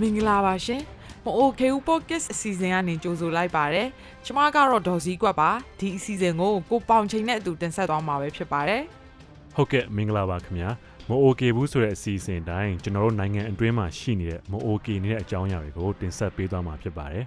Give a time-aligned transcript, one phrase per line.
[0.00, 0.82] မင်္ဂလာပါရှင်
[1.24, 3.88] မအိုကေဦး podcast အစီအစဉ်ကနေကြိုဆိုလိုက်ပါတယ်
[4.24, 5.50] ကျမကတော့ဒေါ်စည်းကွက်ပါ
[5.80, 8.82] ဒီအစီအစဉ်ကိုကိုပေါင်ချိန်နဲ့အတူတင်ဆက်သွားမှာပဲဖြစ်ပါတယ်
[9.56, 10.70] ဟုတ်ကဲ့မင်္ဂလာပါခင်ဗျာ
[11.08, 17.24] မအိုကေဘူးဆိုတဲ့အစီအစဉ်တိုင်းကျွန်တော်တို့နိုင်ငံအတွင်းမှာရှိနေတဲ့မအိုကေနေတဲ့အကြောင်းအရာတွေကိုတင်ဆက်ပေးသွားမှာဖြစ်ပါတယ်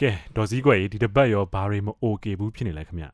[0.00, 3.08] ကဲဒေါ်စည်းကွယ်ဒီတစ်ပတ်ရောဘာတွေမအိုကေဘူးဖြစ်နေလဲခင်ဗျာ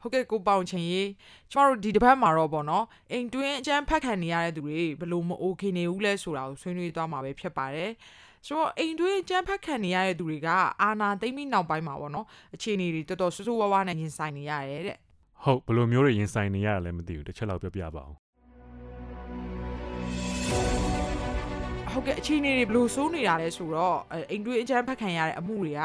[0.00, 1.08] ဟုတ်ကဲ့ကိုပေါင်ချိန်ရေး
[1.52, 7.92] ကျမတို့ဒီတစ်ပတ်မှာတော့ပေါ့နော်အိမ်တွင်းအကျန်းဖက်ခံနေရတဲ့သူတွေဘယ်လို့မ okay နေဘူးလဲဆိုတာကိုဆွေးနွေးသွားမှာပဲဖြစ်ပါတယ်
[8.46, 10.48] ဆိုတော့အိမ်တွင်းအကျန်းဖက်ခံနေရတဲ့သူတွေက
[10.82, 14.98] အာနာသိမ့်ပြီးနောက်ပိုင်းမှာပေါ့နော်အခြေအနေတွေတော်တော်ဆူဆူဝါးဝါးနဲ့ရင်ဆိုင်နေရတယ်တဲ့
[15.42, 18.27] ဟုတ်ဘယ်လိုမျိုးတွေရင်ဆိုင်နေရတာလဲမသိဘူးတစ်ချက်လောက်ပြောပြပါအော
[21.92, 25.82] ဟုတ်ကဲ့အခြေအနေတွေဘယ်လိုစိုးနေတာလဲဆိုတော့အဲအိမ်တွင်းအကျန်းဖက်ခံရတဲ့အမှုတွေက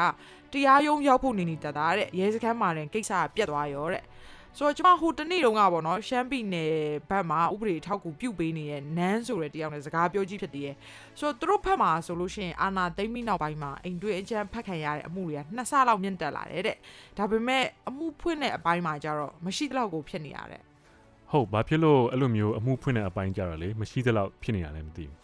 [0.52, 4.02] တရားရုံးရောက်ဖို့နေနေတတ်တာတဲ့ရဲစခန်းမှာလည်းကိစ္စကပြတ်သွားရောတဲ့
[4.58, 6.74] ဆိုတော့ကျွန်မဟိုတနေ့တုန်းကပေါ့နော်ရှမ်းပြည်နယ်
[7.10, 10.76] ဘက်မှာဥပဒေထောက်ကူပြုတ်ပေးနေတဲ့နန်းဆိုတဲ့တယောက်နဲ့စကားပြောကြည့်ဖြစ်တည်ရဲ့
[11.18, 16.76] ဆိုတော့သူတို့ဘက်မှာဆိုလို့ရှိရင်အာနာသိမ့်ပြီးနောက်ပိုင်းမှာအိမ်တွင်းအကျန်းဖက်ခံရတဲ့အမှုတွေကနှစ်ဆလောက်မြင့်တက်လာတယ်တဲ့
[17.18, 20.62] ဒါပေမဲ့အမှုဖွင့်တဲ့အပိုင်းမှာကျတော့မရှိတော့ကိုဖြစ်နေရတဲ့
[21.30, 25.23] ဟုတ်ဘာဖြစ်လို့အဲ့လိုမျိုးအမှုဖွင့်တဲ့အပိုင်းကြတော့လေမရှိသလောက်ဖြစ်နေတာလည်းမသိဘူး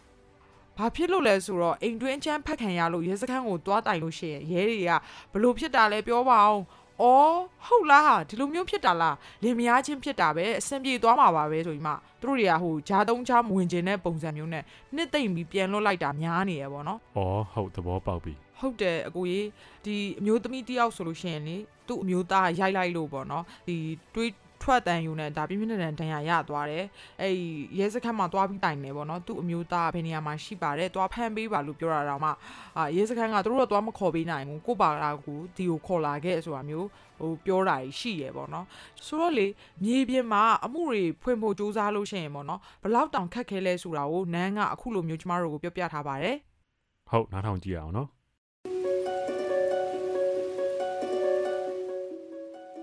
[0.77, 4.91] ဘာဖြစ်လို့လဲဆိုတော့အိမ်တွင်းအချမ်းဖက်ခံရလို့ရဲစခန်းကိုတွားတိုင်လို့ရှိရင်ရဲတွေက
[5.33, 6.61] ဘလို့ဖြစ်တာလဲပြောပါအောင်။
[7.01, 14.63] အော်ဟုတ်လားဒီလိုမျိုးဖြစ်တာလားလင်မယားချင်းဖြစ်တာပဲအဆင်ပြေသွားမှာပါပဲဆိုပြီးမှသူတို့တွေကဟိုဂျာတုံးချားဝင်ကျင်တဲ့ပုံစံမျိုးနဲ့
[14.95, 19.47] နှစ်သိမ့်ပြီးပြန်လွတ်လိုက်တာများနေရပေါ့နော်။အော်ဟုတ်သဘောပေါက်ပြီဟုတ်တယ်အကိုကြီး
[19.85, 23.75] ဒီအမျိုးသမီးတယောက်ဆိုလို့ရှိရင်လေသူ့အမျိုးသားရိုက်လိုက်လို့ပေါ့နော်ဒီ
[24.15, 24.31] တွေး
[24.63, 26.85] ထွက်တန်ယူနဲ့ဒါပြင်းပြင်းထန်ထန်ဒဏ်ရာရသွားတယ်
[27.21, 27.45] အဲ့ဒီ
[27.79, 32.29] ရဲစခန်းမှာသွားပြီးတိုင်နေပေါ့နော်သူ့အမျိုးသားဘယ်နေရာမှာရှိပါတယ်သွားဖမ်းပေးပါလို့ပြောတာတော့မှ
[32.77, 36.87] အာရဲစခန်းကသူတို့တော့သွားမခေါ်ပေးနိုင်ဘူးကို့ပါလာကူဒီကိုခေါ်လာခဲ့ဆိုတာမျိုး
[37.19, 38.65] ဟိုပြောတာရှိရပေါ့နော်
[39.05, 39.47] ဆိုတော့လေ
[39.83, 46.35] မြေပြင်မှာအမှုတွေဖွင့်ဖို့စူးစမ်းလို့ရှိရင်ပေါ့နော်ဘလောက်တောင်ခက်ခဲလဲဆိုတာကိုနန်းကအခုလိုမျိုးကျမတို့ကိုပြောပြထားပါတယ်။
[47.09, 48.09] ဟုတ်နားထောင်ကြည့်ရအောင်နော်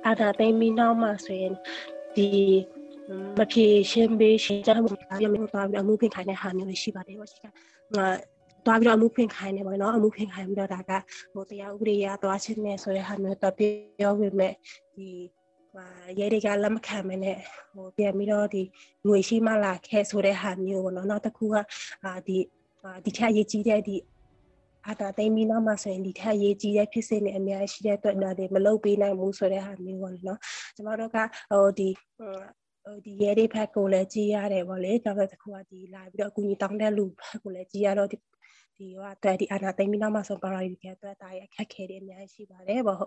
[0.08, 1.54] အာသာသိမ်းပြီးနောက်မှဆိုရင်
[2.16, 2.28] ဒီ
[3.38, 8.06] မဖြေရှင်းပေးရှင်းကြမှုပြမျိုးသွားပြီးအမှုဖွင့်ခိုင်းတဲ့ဟာမျိုးလေးရှိပါတယ်ပေါ့ရှိကငါ
[8.66, 10.92] သွားပြီးတော့အမှုဖွင့်ခိုင်းနေပါတော့အမှုဖွင့်ခိုင်းပြီးတော့ဒါက
[11.32, 14.52] ဟိုတရားဥပဒေရသွားချင်းနေဆိုတဲ့ဟာမျိုးတော့ပြောဝင်မဲ့
[14.94, 15.08] ဒီ
[15.72, 15.84] ဟာ
[16.19, 17.38] ရဲတွေကလက်မခံမနဲ့
[17.75, 18.62] ဟိုပြန်ပြီးတော့ဒီ
[19.06, 21.56] ငွေရှိမှလာခဲ့ဆိုတဲ့ဟာမျိုးပေါ့နော်နောက်တစ်ခုက
[22.04, 22.36] အာဒီ
[23.04, 23.96] ဒီထက်ရေးကြီးတဲ့ဒီ
[24.88, 30.41] အာတာသိမ်းပြီးနောက်မှဆိုရင်ဒီထက်ရေးကြီးတဲ့ဖြစ်စဉ်တွေအများကြီးရှိတဲ့အတွက်ဒါတွေမလုပ်ပေးနိုင်ဘူးဆိုတဲ့ဟာမျိုးပေါ့နော်
[30.76, 31.16] ကျမတို့က
[31.50, 31.88] ဟိုဒီ
[32.19, 38.16] ဟိုဒီရဲတွေဖက်ကိုလည်းကြည်ရတယ်ဗောလေဒါပေမဲ့တစ်ခုကဒီလာပြီးတော့အကူကြီးတောင်းတဲ့လူဖက်ကိုလည်းကြည်ရတော့ဒီ
[38.76, 43.03] ဒီဟိုကတဲ့ဒီအာနာသိမ်းပြီးနောက်မှဆိုပါရာဒီကအတွက်ဒါရအခက်ခဲတွေအများကြီးရှိပါတယ်ဗော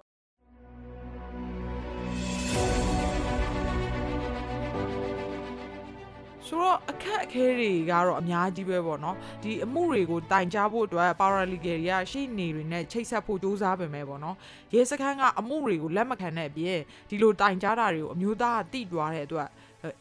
[6.51, 14.35] ဆိုတော့အခက်အခဲတွေကတော့အများကြီးပဲပေါ့နော်ဒီအမှုတွေကိုတိုင်ကြားဖို့အတွက် paralegal တွေကရှေ့နေတွေနဲ့ချိတ်ဆက်ဖို့စူးစမ်းပေမဲ့ပေါ့နော်
[14.73, 16.79] ရဲစခန်းကအမှုတွေကိုလက်မခံတဲ့အပြင်
[17.09, 19.47] ဒီလိုတိုင်ကြားတာတွေကိုအမျိုးသားကတိသွားတဲ့အတွက်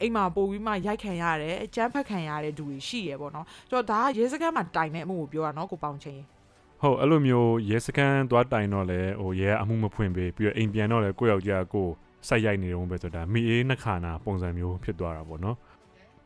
[0.01, 6.21] အိမ်မှာပို့ပြီးမှရိုက်ခံရတယ်အကြမ်းဖက်ခံရတဲ့သူတွေရှိရပေါ့နော်ဆိုတော့ဒါကရဲစခန်းမှာတိုင်တဲ့အမှုကိုပြောတာနော်ကိုပေါင်ချင်း။
[6.81, 11.87] ဟုတ်အဲ့လိုမျိုးရဲစခန်းသွားတိုင်တော့လဲဟိုရဲအမှုမဖွင့်ပေးပြီးတော့အိမ်ပြန်တော့လဲကိုယ့်ယောက်ျားကို
[12.27, 15.57] စိုက်ရိုက်နေတော့ပဲဆိုတာမိအေးနှခါနာပုံစံမျိုးဖြစ်သွားတာပေါ့နော်။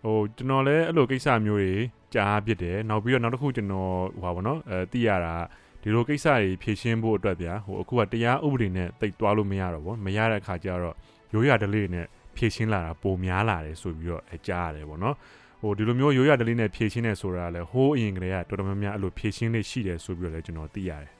[0.05, 1.73] ဟိုကျွန်တော်လည်းအဲ့လိုကိစ္စမျိုးတွေ
[2.13, 5.35] ကြားဖြစ်တယ်။နောက်ပြီးတော့နောက်တစ်ခုကျွန်တော်ဟိုပါပေါ့နော်အဲသိရတာ
[5.81, 10.95] ဒီလိုကိစ္စတွေဖြေရှင်းဖို့အတွက်ဗျာဟိုအခုကတရားဥပဒေနဲ့တိတ်သွားလို့မရတော့ဘူးမရတဲ့အခါကျတော့
[11.33, 12.05] ရိုးရဒလေးနဲ့
[12.35, 15.15] ဖြည့်ရှင်းလာတာပိုများလာတယ်ဆိုပြီးတော့အကြားရတယ်ပေါ့နော်
[15.61, 21.11] ဟိုဒီလိုမျိုးရိုးရဒလေးနဲ့ဖြည့်ရှင်းနေဆိုတာလည်းဟိုးအရင်ကတည်းကတော်တော်များများအဲ့လိုဖြည့်ရှင်းလေးရှိတယ်ဆိုပြီးတော့လည်းကျွန်တော်သိရတယ်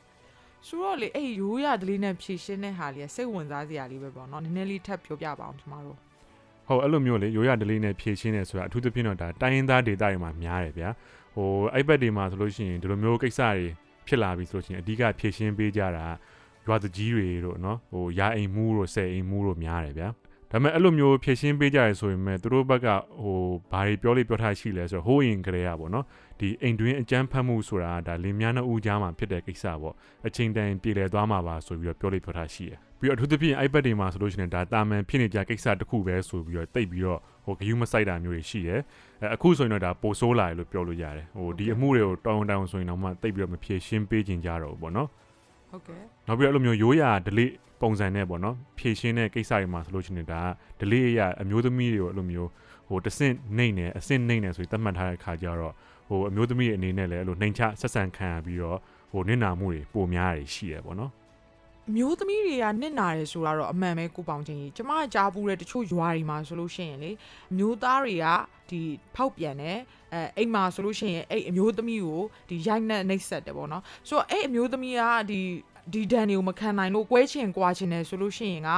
[0.68, 5.98] ဆိုတော့လေအဲ့ရိုးရဒလေးနဲ့ဖြည့်ရှင်းတဲ့ဟာလေးကစိတ်ဝင်စားစရာလေးပဲပေါ့နော်နည်းနည်းလေးထပ်ပြောပြပါအောင်ဒီမှာတော့
[6.68, 10.90] ဟုတ်အဲ့လိုမျိုးလေရိုးရဒလေးနဲ့ဖြည့်ရှင်းနေဆိုတာအထူးသဖြင့်တော့ဒါတိုင်းရင်းသားဒေသတွေမှာများတယ်ဗျာ
[11.36, 13.66] ဟိုအိုက်ဘက်တွေမှာဆိုလို့ရှိရင်ဒီလိုမျိုးကိစ္စတွေ
[14.08, 16.06] ဖြစ်လာပြီဆိုလို့ရှိရင်အဓိကဖြည့်ရှင်းပေးကြတာ
[16.66, 20.10] ရွာတကြီးတွေတို့နော်ဟိုရာအိမ်မူးတို့ဆယ်အိမ်မူးတို့များတယ်ဗျာ
[20.52, 22.88] ဒါပေမဲ့အဲ့လိုမျိုးဖြည့်ရှင်းပေးကြရဆိုရင်မဲ့သူတို့ဘက်က
[23.22, 23.40] ဟို
[23.72, 26.06] ဘာတွေပြောလို့ပြောထားရှိလဲဆိုတော့ဟိုးရင်ကလေးอ่ะပေါ့နော်
[26.40, 29.96] ဒီအိမ်တွင်းအကြမ်းဖက်မှုဆိုတာဒါလင်းများနှစ်ဦးကြားမှာဖြစ်တဲ့ကိစ္စပေါ့
[30.28, 38.80] အချိန်တန်ပြေလည်သွားမှာပါဆိုပြီးတော့ပြောလို့ပြောထားရှိတယ်ပြီးတော့အထူးသဖြင့် iPad တွေမှာဆိုလို့ရှိရင်ဒါတာမန်ဖြစ်နေကြကိစ္စတစ်ခုပဲဆိုပြီးတော့တိတ်ပြီးတော့ဟိုဂယူးမဆိုင်တာမျိုးတွေရှိတယ်
[39.24, 45.10] အဲအခုဆိုရင်တော့ဒါပိုဆိုးလာတယ်လို့ပြောလို့ရတယ်ဟိုဒီအမှုတွေကိုတောင်းတောင်းဆိုရင်တော့မှတိတ်ပြီးတော့မဖြေရှင်းပေးခြင်းကြတော့ဘူးပေါ့နော်
[45.70, 50.48] ဟုတ်ကဲ့နောက်ပြီးတော့အဲ့လိုမျိုးရိုးရာ delete ပုံစံနဲ့ပေါ့နော်ဖြည့်ရှင်းတဲ့ကိစ္စတွေမှာဆိုလို့ရှိရင်ဒါက
[50.80, 52.50] delete ရအမျိုးသမီးတွေကိုအဲ့လိုမျိုး
[52.88, 55.74] ဟိုတဆင့်နှိမ့်နေအဆင့်နှိမ့်နေဆိုပြီးသတ်မှတ်ထားတဲ့ခါကျတော့
[56.08, 58.80] ဟိုအမျိုးသမီးတွေအနေနဲ့လည်းအဲ့လိုနှိမ်ချဆက်ဆံခံရပြီးတော့
[59.12, 61.12] ဟိုနင့်နာမှုတွေပိုများတွေရှိရပေါ့နော်
[61.96, 67.12] မျိုးသမီးတွေကနစ်နာတယ်ဆိုတာတော့အမှန်ပဲကိုပေါင်ချင်းကြီးကျမကကြားဘူးတဲ့တချို့ရွာတွေမှာဆိုလို့ရှိရင်လေ
[67.58, 68.26] မျိုးသားတွေက
[68.70, 68.82] ဒီ
[69.16, 69.80] ဖောက်ပြန်တယ်
[70.14, 75.40] အဲအိမ်မှာဆိုလို့ရှိရင်အဲ့အမျိုးသမီးကိုဒီရိုက်နှက်နှိပ်စက်တယ်ပေါ့နော်ဆိုတော့အဲ့အမျိုးသမီးကဒီ
[75.94, 78.72] ဒီဒန်တွေကိုမခံနိုင်လို့ကွဲချင်ကွာချင်တယ်ဆိုလို့ရှိရင်က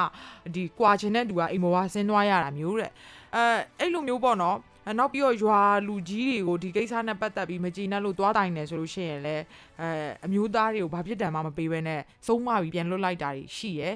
[0.56, 2.92] ဒီကွာချင်တဲ့သူကအိမ်ဘဝဆင်းသွားရတာမျိုးတဲ့
[3.36, 3.44] အဲ
[3.80, 4.58] အဲ့လိုမျိုးပေါ့နော်
[5.00, 9.44] နောက်ပြီးတော့ရွာလူကြီးတွေကိုဒီကိစ္စနဲ့ပတ်သက်ပြီးမကြည်နပ်လို့သွားတိုင်နေဆိုလို့ရှိရင်လည်း
[9.82, 9.90] အဲ
[10.26, 13.90] အမျိုးသားတွေကိုဘာဖြစ်တယ်မှမပေးဘဲနဲ့ဆုံးမပြီးပြန်လွတ်လိုက်တာတွေရှိရဲ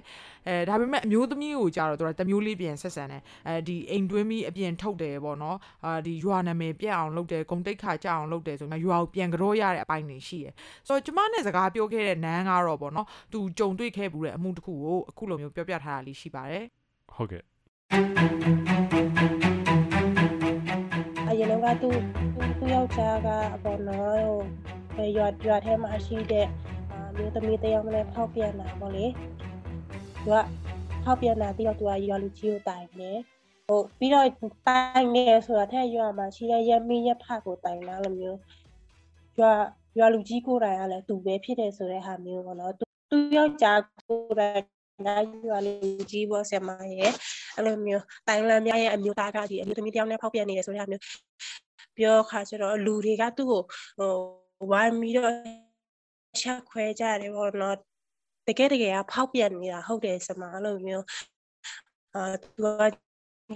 [0.47, 10.49] အဲဒါပေမဲ့အမျိုးသမီးကိုကြတော့သူကတမျိုးလေးပြန်ဆက်ဆံတယ်အဲဒီအိမ်တွင်းပြီးအပြင်ထုတ်တယ်ပေါ့နော်အာဒီရွာနာမည်ပြက်အောင်လုပ်တယ်ဂုံတိတ်ခါကြအောင်လုပ်တယ်ဆိုတော့ရွာကိုပြန်ကြောရတဲ့အပိုင်းတွေရှိရဲ
[10.87, 16.65] ဆိုတော့ကျမနဲ့စကားပြောခဲ့တဲ့နန်းကတော့ပေါ့နော်သူကြုံတွေ့ခဲ့ဘူးတဲ့အမှုတစ်ခုကိုအခုလိုမျိုးပြောပြထားတာလေးရှိပါတယ်
[17.11, 17.41] ဟုတ်ကဲ့
[19.39, 19.40] အ
[21.41, 21.89] ရင်ကသူ
[22.59, 23.27] သူယောက်ျားက
[23.63, 24.23] ပေါ့နော်
[24.95, 26.47] ဟိုရွာရွာထဲမှာရှိတဲ့
[27.15, 29.05] မျိုးသမီးတယောက်နဲ့ဖောက်ပြန်တာပေါ့လေ
[30.23, 30.39] သူက
[31.03, 33.17] ဖောက်ပြန်တာပြီးတော့သူကရွာလူကြီးကိုတိုင်တယ်
[33.67, 34.25] ဟိုပြီးတော့
[34.67, 38.39] တိုင်နေဆိုတာထက်ရွာမှာရှိတဲ့ရမင်းရဖကိုတိုင်လာလို့မျိုး
[39.39, 39.51] ရွာ
[39.99, 45.15] ရွာလူကြီးကိုတိုင်ကလည်းသူပဲဖြစ်တယ်ဆိုတဲ့ဟာမျိုးပေါ့နော်သူယောက်ျားကိုတိုင် နာ
[45.47, 45.73] ရွာလူ
[46.11, 47.11] ကြီးပေါ့ဆရာမရဲ့
[47.55, 51.03] အဲ့လိုမျိုးတိုင်လန်များရဲ့အမျိုးသားကဒီအမျိုးသမီးတယောက်နဲ့ဖောက်ပြန်နေတယ်ဆိုတဲ့ဟာမျိုး
[51.97, 53.61] ပြောခါကျတော့လူတွေကသူ့ကို
[53.99, 54.15] ဟို
[54.71, 55.33] ဝိုင်းပြီးတော့
[56.41, 57.77] ချက်ခွဲကြတယ်ပေါ့နော်
[58.47, 61.05] တကယ်တကယ်ကဖောက်ပြန်နေတာဟုတ်တယ်စမအဲ့လိုမျိုး
[62.15, 62.81] အာသူက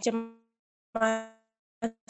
[0.05, 0.15] ကျမ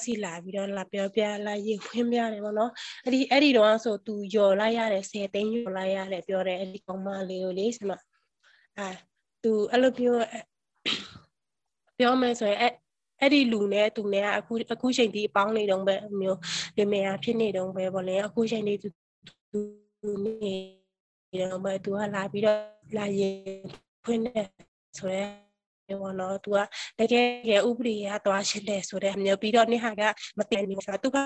[0.03, 2.71] စီလာပြီးတော့လာပြောပြလာရေးခွင်းပြတယ်ပေါ့နော်
[3.03, 7.91] အဲ့ဒီအဲ့ဒီတော့ဆိုသူယော်လိုက်ရတယ်10သိန်းယော်လိုက်ရတယ်ပြောတယ်အဲ့ဒီကောင်မလေးကိုလေစမ
[8.79, 8.87] အာ
[9.45, 10.15] သူအဲ့လိုပြော
[11.99, 12.73] ပြောမယ်ဆိုရင်အဲ့
[13.21, 16.39] အဲ့ဒီလူနဲ့သူနဲ့အခုအခုချိန်ဒီအပေါင်းနေတော့ပဲမျိုး
[16.77, 18.89] လင်မယားဖြစ်နေတော့ပဲဗောလေအခုချိန်ဒီသူ
[20.01, 20.55] သူနေ
[21.41, 22.59] တော့ပဲသူကလာပြီးတော့
[22.97, 23.35] လာရင်
[24.03, 24.41] ဖွင့်နေ
[24.97, 25.25] ဆိုရဲ
[26.01, 26.57] ဘောနော်သူက
[26.99, 30.01] တကယ်ကဥပဒေရသွားရှင်းတယ်ဆိုတဲ့မျိုးပြီးတော့နေဟာက
[30.37, 31.17] မတင်ဘူးဆိုတော့သူက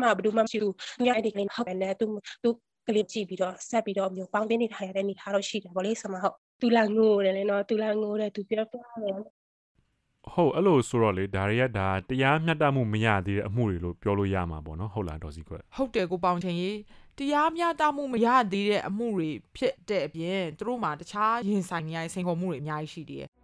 [0.00, 2.06] မှဘယ်သူမှမရှိဘူးသူကအဲ့ဒီကလေးဟုတ်တယ်သူ
[2.42, 2.50] သူ
[2.88, 9.14] ကလေးကြည့်ပြီးတော့ဆက်ပြီးတော့မျိုးပေါင်းတင်းနေထားရတဲ့နေထားတော့ရှိတယ်ဗောလေဆမဟုတ် သူလာငိုတယ်လေနော်သူလာငိုတယ်သူပြောပြတယ်
[10.32, 16.78] ဟုတ်အဲ့လိုဆိုတော့လေဒါတွေကဒါတရားမျှတမှုမရသေးတဲ့အမှုတွေလို့ပြောလို့ရမှာပေါ့နော်ဟုတ်လားဒေါ်စီခွက်ဟုတ်တယ်ကိုပေါင်ချင်းကြီး
[17.18, 23.35] တရားမျှတမှုမရသေးတဲ့အမှုတွေဖြစ်တဲ့အပြင်သူတို့မှာတခြားရင်ဆိုင်နေရတဲ့စိန်ခေါ်မှုတွေအများကြီးရှိသေးတယ်ဥ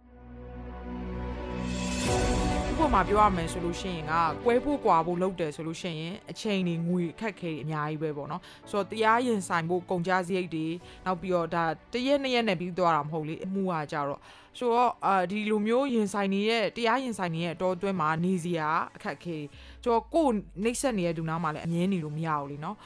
[2.83, 4.13] ပမာပြောရမယ်ဆိုလို့ရှိရင်က
[4.45, 10.67] ကွဲဖို့ကွာဖို့လုပ်တယ်ဆိုလို့ရှိရင်အချိန်တွေငွေအခက်ခဲတွေအများကြီးပဲပေါ့နော်ဆိုတော့တရားရင်ဆိုင်ဖို့ကုန်ကြစရိတ်တွေ
[11.05, 11.63] နောက်ပြီးတော့ဒါ
[11.93, 14.19] တရက်နှစ်ရက်နဲ့ပြီးသွားတာမဟုတ်လေအမှုကကြတော့
[14.57, 19.37] ဆိုတော့အာဒီလိုမျိုးရင်ဆိုင်နေတဲ့တရားရင်ဆိုင်နေတဲ့အတော်အတွင်းမှာနေစရာအခက်ခဲ
[19.83, 20.33] ဆိုတော့ကိုယ်
[20.63, 22.77] နှိမ့်ဆက်နေတဲ့ဒူနာမှာလည်းအမြဲနေလို့မရဘူးလीနော်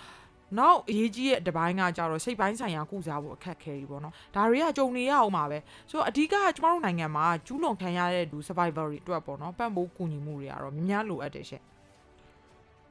[0.56, 5.58] နောက်အရေးကြီးတဲ့တပိုင်းကကြတော့စိတ်ပိုင်းဆိုင်ရာကုစားဖို့အခက်ခဲကြီးပေါ့နော်ဒါတွေကကြုံနေရအောင်ပါပဲ
[5.90, 11.64] ဆိုတော့အဓိကကျမတို့နိုင်ငံမှာကျူးလွန်ခံရတဲ့လူ survivor တွေအတွက်ပေါ့နော်ပံ့ပိုးကူညီမှုတွေကတော့များများလိုအပ်တယ်ရှင့်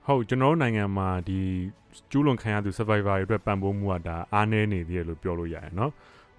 [0.06, 1.38] ဟုတ်ကျွန်တော်နိုင်ငံမှာဒီ
[2.10, 5.92] ကျူးလွန်ခံရသူ survivor တွေအတွက်ပံ့ပိုးမှုကဒါအားနည်းနေသေးတယ်လို့ပြောလို့ရတယ်နော်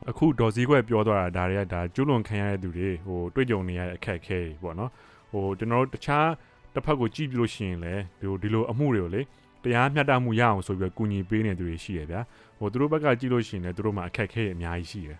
[0.10, 4.92] အခုဒေါ်စည်းခွဲပြောသွားတာဒါတွေကဒါကျူးလွန်ခံရတဲ့သူတွေဟိုတွေ့ကြုံနေရတဲ့အခက်အခဲတွေပေါ့နော်
[5.32, 6.28] ဟိုကျွန်တော်တို့တခြား
[6.74, 9.22] တစ်ဖက်ကိုကြည့်ပြလို့ရှိရင်လည်းဒီဒီလိုအမှုတွေကိုလေ
[9.68, 12.22] တရားမျှတမှုရအောင်ဆိုပြီးကူညီပေးနေသူတွေရှိရဗျာ
[12.60, 15.20] ဟိုသူတို့ဘက်ကကြည့်လို့ရှိရင်လည်းသူတို့မှာအခက်အခဲအများကြီးရှိတယ်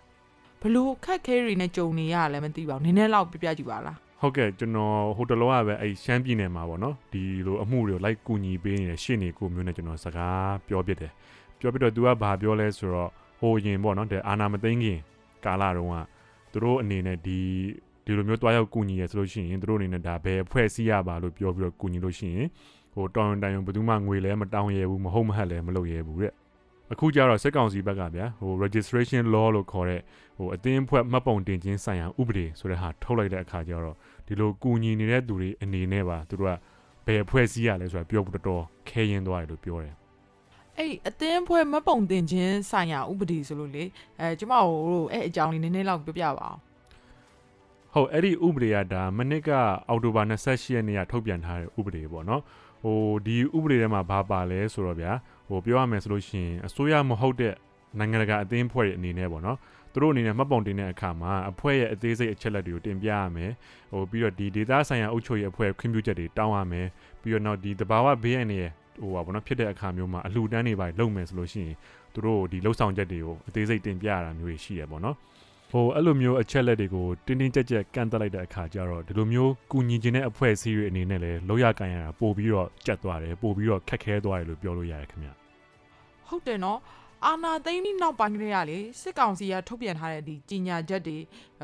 [0.60, 11.12] ဘလို့ခက်ခဲတွေနဲ့ကြုံနေရလဲမသိပါဘူးနည်းနည်းလောက်ပြပြကြည့်ပါလားဟုတ်ကဲ့ကျွန်တော်ဟိုတလောကပဲအဲ့ရှမ်းပြည်နယ်မှာပေါ့နော်ဒီလိုအမှုတွေကိုလိုက်ကူညီပေးနေတဲ့ရှင့်နေကိုမျိုးနဲ့ကျွန်တော်စကားပြောပြတယ်
[11.58, 14.98] ပြောပြတော့ तू ကဘာပြောလဲဆိုတော့ဟိုရင်ပေါ့နော်တဲ့အာနာမသိငခင်
[15.44, 15.96] ကာလတုန်းက
[16.52, 17.40] သူတို့အနေနဲ့ဒီ
[18.04, 22.46] ဒီလိုမျိုးတွားရောက်ကူညီရဆိုလို့ရှိရင်သူတို့အနေနဲ့ဒါဘယ်အဖွဲ့အစည်းရပါလို့ပြောပြီးတော့ကူညီလို့ရှိရင်
[22.98, 26.32] ဟိုတောင်းတိုင်ဘယ်သူမှငွေလဲမတောင်းရဘူးမဟုတ်မဟတ်လဲမလုပ်ရဘူးတဲ့
[26.92, 30.00] အခုကျတော့စစ်ကောင်စီဘက်ကဗျာဟို registration law လို့ခေါ်တဲ့
[30.38, 36.54] ဟိုအသင်းဖွဲ့မှတ်ပုံတင်ခြင်းဆိုင်ရာဥပဒေဆိုတဲ့ဟာထုတ်လိုက်တဲ့အခါကျတော့ဒီလိုကူညီနေတဲ့သူတွေအနေနဲ့ပါသူတို့က
[37.06, 39.94] ဘယ်ဖွဲ့စည်းရလဲဆိုတာပြောဖို့တော်တော်ခဲရင်သွားတယ်လို့ပြောတယ်
[40.78, 43.84] အဲ့အသင်းဖွဲ့မပုံတင်ခြင်းဆိုင်ရာဥပဒေဆိုလို့လေ
[44.20, 46.58] အဲကျမတို့အဲ့အကြောင်းလေးနည်းနည်းလောက်ပြောပြပါအောင်
[47.92, 49.50] ဟုတ်အဲ့ဒီဥပဒေကဒါမနစ်က
[49.88, 52.42] အောက်တိုဘာ28ရက်နေ့ကထုတ်ပြန်ထားတဲ့ဥပဒေပေါ့နော်
[52.82, 55.12] ဟိုဒီဥပဒေထဲမှာဘာပါလဲဆိုတော့ဗျာ
[55.48, 57.54] ဟိုပြောရမယ်ဆိုလို့ရှိရင်အစိုးရမဟုတ်တဲ့
[57.98, 59.58] နိုင်ငံတကာအသင်းဖွဲ့ရဲ့အနေနဲ့ပေါ့နော်
[59.92, 63.52] သူတို့အနေနဲ့မှတ်ပုံတင်တဲ့အခါမှာအဖွဲ့ရဲ့အသေးစိတ်အချက်လက်တွေကိုတင်ပြရမယ်
[63.92, 66.86] ဟိုပြီးတော့ဒီ data ဆိုင်ရာအုပ်ချုပ်ရေးအဖွဲ့ခွင့်ပြုချက်တွေတောင်းရမယ်
[67.22, 68.70] ပြီးတော့နောက်ဒီတဘာဝဘေးအန္တရာယ်
[69.02, 71.74] ဟိုပါဘောနော်ဖြစ်တဲ့အခါမျိုးမှာအလှူဒန်းတွေပါလုပ်မယ်ဆိုလို့ရှိရင်
[72.14, 75.16] သူတို့ဒီလှုပ်ဆောင်ချက်တွေကိုအသေးစိတ်တင်ပြရတာမျိုးရှိရပေါ့နော်
[75.70, 85.30] ဟိုအဲ့လိုမျိုးအချက်လက်တွေကိုတင်းတင်းကြပ်ကြပ်ကန့်တက်လိုက်တဲ့အခါကျတော့ဒီလိုမျိုးကူညီခြင်းတဲ့အဖွဲ့အစည်းတွေအနေနဲ့လည်းလောက်ရကန်ရတာပို့ပြီးတော့ကြက်သွားတယ်ပို့ပြီးတော့ခက်ခဲသွားတယ်လို့ပြောလို့ရတယ်ခင်ဗျ
[86.28, 86.78] ဟုတ်တယ်နော်
[87.26, 91.18] အာနာသိန်းပြီးနောက်ပိုင်းကလေးကလေစစ်ကောင်စီကထုတ်ပြန်ထားတဲ့ဒီကြီးညာချက်တွေ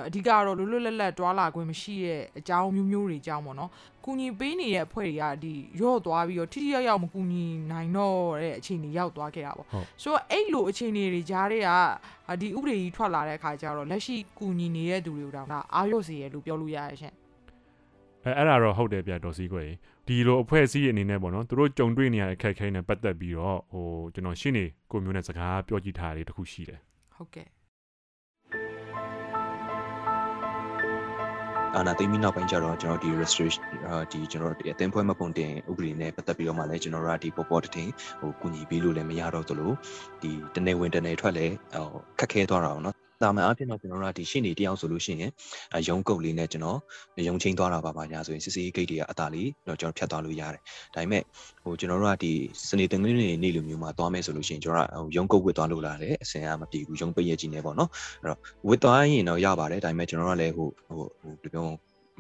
[0.08, 3.70] အဓိကတော့လွတ်လွတ်လပ်လပ်တွာလာခွင့်မရှိတဲ့အကြောင်းမျိုးမျိုးတွေအကြောင်းပေါ့နော်။
[4.04, 11.70] ကူညီပေးနေတဲ့အဖွဲ့တွေကဒီရော့သွားပြီးတော့ထိထိရောက်ရောက်မကူညီနိုင်တော့တဲ့အခြေအနေရောက်သွားခဲ့တာပေါ့ဟုတ်။ဆိုတော့အဲ့လိုအခြေအနေတွေကြားတွေက
[12.40, 17.14] ဒီဥပဒေကြီးထွက်လာတဲ့အခါကျတော့လက်ရှိကူညီနေတဲ့သူတွေကိုတော့ဒါအားရစေရလို့ပြောလို့ရရရှင်
[18.24, 19.68] အဲအဲ့ဒါတော့ဟုတ်တယ်ဗျဒေါ်စီကွယ်
[20.06, 26.80] ဒီလိုအဖွဲ့အစည်းအနေနဲ့ပေါ့နော်သူတို့ကြုံတွေ့နေရတဲ့အခက်အခဲနဲ့ပတ်သက်ပြီးတော့ဟိုကျွန်တော်ရှင်းနေကိုမျိုးနဲ့စကားပြောကြည့်ထားတယ်တခုရှိတယ်။
[27.14, 27.48] ဟုတ်ကဲ့
[31.76, 37.88] အာနာသိမ်းပြီးနောက်ပိုင်းကျတော့ကျွန်တော်ဒီ restriction အာဒီကျွန်တော်တို့ဒီအသင်းဖွဲ့မှပုံတင်ဥပဒေနဲ့ပတ်သက်ပြီးတော့မှလည်းကျွန်တော်တို့ကဒီပေါ်ပေါ်တတင်
[38.20, 39.72] ဟိုကူညီပေးလို့လည်းမရတော့သလို
[40.22, 41.88] ဒီတနေဝင်တနေထွက်လည်းဟို
[42.18, 45.30] ခက်ခဲသွားတာပေါ့နော် တာမန်အဖြစ်တော့ကျွန်တော်တို့ကဒီရှင်းနေတယောက်ဆိုလို့ရှိရင်
[45.76, 46.78] အရုံးကုတ်လေးနဲ့ကျွန်တော်
[47.28, 50.60] ရုံးချင်းသွားတာပါပါညာဆိုရင်စစ်စေးဂိတ်တွေကအတာလေးတော့ကျွန်တော်ဖြတ်သွားလို့ရတယ်
[50.94, 51.22] ဒါပေမဲ့
[51.64, 52.32] ဟိုကျွန်တော်တို့ကဒီ
[52.68, 57.90] စနေတင်ကလေးနေနေလိုမျိုးမှာသွားမယ်ဆိုလို့ရှိရင်ကျွန်တော်ကဟိုရုံးကုတ်ဝစ်သွားလို့လာတယ်အစင်ကမပြေဘူးရုံးပိတ်ရကြီးနေပေါ့နော်
[58.22, 61.66] အဲ့တော့ဝစ်သွားရင်တော့ရပါတယ်ဒါပေမဲ့ကျွန်တော်တို့ကလည်းဟိုဟိုဟိုဘယ်လိုပြော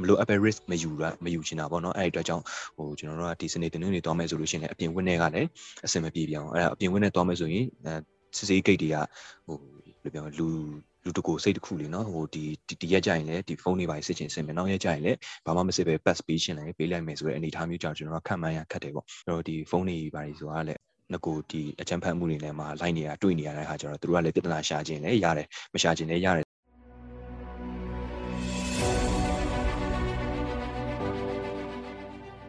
[0.00, 2.44] မလို့ apple risk မယူရမယူချင်တာပေါ့နော်အဲ့ဒီအတွက်ကြောင့်
[2.76, 5.48] ဟိုကျွန်တော်တို့ကဒီစနေတင်တွေသွားမယ်ဆိုလို့ရှိရင်လည်းအပြင်ဝင်းတွေကလည်း
[5.86, 7.94] အဆင်မပြေပြောင်းအဲ့ဒါအပြင်ဝင်းနဲ့သွားမယ်ဆိုရင်အဲ
[8.36, 8.96] စစ်စေးဂိတ်တွေက
[9.46, 9.56] ဟို
[10.04, 10.48] ဘယ်လိုပြောလူ
[11.04, 20.80] လူတကိုစိတ်တစ်ခုလေနော်ဟိုဒီဒီဒီရက်ကြရင်လည်းဒီဖုန်းတွေပါစစ်ချင်စင်မယ်နောက်ရက်ကြရင်လည်းဘာမှမစစ်ပဲ pass ပေးချင်လည်းပေးလိုက်မယ်ဆိုတဲ့အနေအထားမျိုးကြောင့်ကျွန်တော်ကခံမှန်းရခက်တယ်ပေါ့အဲ့တော့ဒီဖုန်းတွေပါတွေဆိုတာလည်း
[21.12, 26.44] ငကိုဒီအချမ်းဖတ်မှုတွေနဲ့မှာလိုက်နေတာတွေ့နေရတဲ့အခါကျတော့သူတို့ကလည်းပြဿနာရှာခြင်းလည်းရတယ်မရှာခြင်းလည်းရတယ်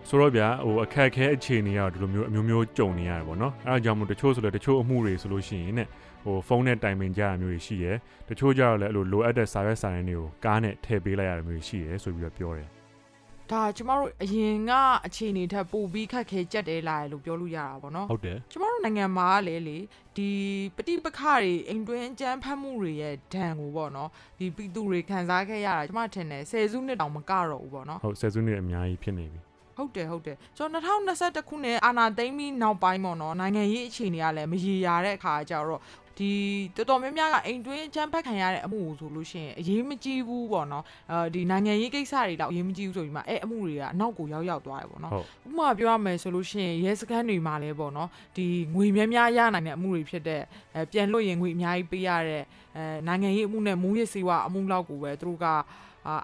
[0.09, 5.83] ဆိုတော့ဗျာဟိုအခက်အခဲအခြေအနေကတော့ဒီလိုမျိုးအမျိုးမျိုးကြုံနေရတယ်ပေါ့နော်အဲဒါကြောင့်မို့တချို့ဆိုလည်းတချို့အမှုတွေဆိုလို့ရှိရင်ね
[6.25, 7.98] ဟိုဖုန်းနဲ့တိုင်ပင်ကြရမျိုးတွေရှိရယ်
[8.29, 12.70] တချို့ကြတော့လည်းအဲ့လိုလိုအပ်တဲ့စာရွက်စာတမ်းတွေကိုကားနဲ့ထည့်ပေးလိုက်ရတာမျိုးတွေရှိရယ်ဆိုပြီးတော့ပြောတယ်။
[13.51, 14.72] ဒါကျမတို့အရင်က
[15.05, 19.77] အခြေအနေထက်ပိုပြီးခက်ခဲကြက်တဲလာတယ်လို့ပြောလို့ရတာပေါ့နော်။ဟုတ်တယ်ကျမတို့နိုင်ငံမှာကလေလေ
[20.17, 20.29] ဒီ
[20.75, 29.39] ပဋိပက္ခတွေအိမ်တွင်းအကြမ်းဖက်မှုတွေရဲ့ဒဏ်ကိုပေါ့နော်ဒီပြည်သူတွေခံစားခဲ့ရတာကျမထင်တယ်ဆယ်စုနှစ်တောင်မကတော့ဘူးပေါ့နော်ဟုတ်ဆယ်စုနှစ်အများကြီးဖြစ်နေပြီ
[29.77, 35.82] ဟုတ်တယ်ဟုတ်တယ်ကျွန်တော်2021ခုနှစ်အာနာသိမ့်ပြီးနောက်ပိုင်းပေါ့နော်နိုင်ငံရေးအခြေအနေကလည်းမရေရာတဲ့အခါကျတော့
[36.19, 36.31] ဒီ
[36.75, 48.45] တော်တော်များများကအိမ်တွင်းအချမ်းဖက်ခံရတဲ့အမှုကိုဆိုလို့ရှိရင်အရေးမကြီးဘူးပေါ့နော်အဲဒီနိုင်ငံရေးကိစ္စတွေတော့အရေးမကြီးဘူးဆိုပြီးမှအဲအမှုတွေကအနောက်ကိုရောက်ရောက်သွားတယ်ပေါ့နော်ဟုတ်ဥပမာပြောရမယ်ဆိုလို့ရှိရင်ရဲစခန်းတွေမှာလည်းပေါ့နော်ဒီ
[48.75, 50.41] ငွေများများရနိုင်တဲ့အမှုတွေဖြစ်တဲ့
[50.75, 52.43] အဲပြန်လွတ်ရင်ငွေအများကြီးပေးရတဲ့
[52.77, 55.55] အဲနိုင်ငံရေးအမှုနဲ့မူးယစ်စေဝါအမှုလောက်ကိုပဲသူတို့ကအာ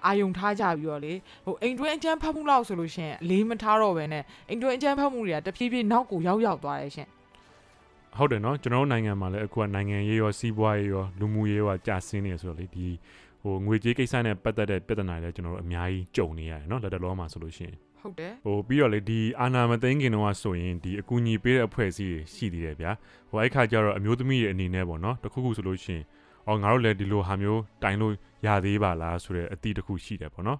[0.05, 1.13] အာယုံထားကြပြီးတော့လေ
[1.45, 7.07] ဟိုအိမ်တွင်းအကျန်းဖတ်မှုလောက်ဆိုလို့ရှိရင်အလေးမထားတော့ပဲနဲ့အိမ်တွင်းအကျန်းဖတ်မှုတွေကတဖြည်းဖြည်းနောက်ကိုရောက်ရောက်သွားတယ်ရှင်
[8.17, 12.87] ဟုတ်တယ်နော်ကျွန်တော်တို့နိုင်ငံမှာလည်းအခုကနိုင်ငံရေးရောစီးပွားရေးရောလူမှုရေးရောကြာဆင်းနေဆိုတော့လေဒီ
[13.41, 22.91] ဟိုငွေကြေးကိစ္စနဲ့ပတ်သက်တဲ့ပြဿနာတွေလည်းကျွန်တော်တို့အများကြီးကြုံနေရတယ်နော်လက်တလောမှာဆိုလို့ရှိရင်ဟုတ်တယ်ဟိုပြီးတော့လေဒီအာနာမသိန်းခင်တော့ဆိုရင်ဒီအကူအညီပေးတဲ့အဖွဲ့အစည်းတွေရှိသေးတယ်ဗျာ
[23.29, 26.03] ဟိုအဲ့ခါကျတော့အမျိုးသမီးတွေအနေနဲ့ပေါ့နော်တခုခုဆိုလို့ရှိရင်
[26.47, 28.13] အော်ငါတို့လည်းဒီလိုဟာမျိုးတိုင်လို့
[28.45, 30.59] ရသေးပါလားဆိုတဲ့အသည့်တစ်ခုရှိတယ်ပေါ့နော်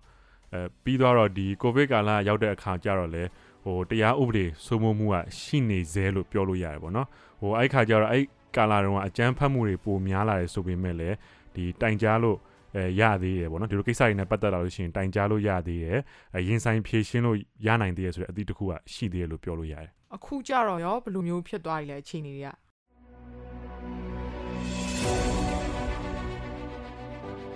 [0.54, 3.24] အဲပြီးတော့ဒီကိုဗစ်ကာလရောက်တဲ့အခါကျတော့လေ
[3.64, 7.08] ဟိုတရားဥပဒေစိုးမိုးမှုကရှိနေသေးလို့ပြောလို့ရတယ်ပေါ့နော်
[7.42, 8.24] ဟိုအဲ့ခါကျတော့အဲ့
[8.56, 11.16] ကာလာတုန်းကအကြမ်းဖက်မှုတွေပိုများလာတယ်ဆိုပေမဲ့လည်း
[11.56, 12.38] ဒီတိုင်ကြားလို့
[12.76, 16.00] အဲရသေးတယ်ပေါ့နော်ဒီလိုကိစ္စတွေနဲ့ပတ်သက်လာလို့ရှိရင်တိုင်ကြားလို့ရသေးတယ်
[16.36, 22.50] အဲရင်ဆိုင်ဖြည့်ရှင်းလို့ရနိုင်သေးတယ်ဆိုတဲ့အသည့်တစ်ခုကရှိသေးတယ်လို့ပြောလို့ရတယ်အခုကြတော့ရောဘယ်လိုမျိုးဖြစ်သွားပြီလဲအခြေအနေတွေက